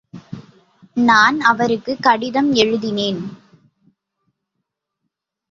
[0.97, 3.21] நான் அவருக்குக் கடிதம் எழுதினேன்.